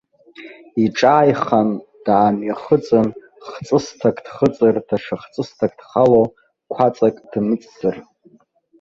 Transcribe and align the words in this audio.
Иҿааихан, 0.83 1.69
даамҩахыҵын, 2.05 3.07
хҵысҭак 3.49 4.17
дхыҵыр 4.25 4.75
даҽа 4.87 5.15
хҵысҭак 5.21 5.73
дхало, 5.79 6.21
қәаҵак 6.73 7.15
дныҵсыр. 7.31 7.95